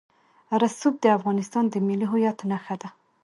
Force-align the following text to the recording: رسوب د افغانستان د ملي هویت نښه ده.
رسوب 0.61 0.93
د 1.01 1.05
افغانستان 1.17 1.63
د 1.69 1.75
ملي 1.87 2.07
هویت 2.11 2.39
نښه 2.49 2.75
ده. 2.81 2.89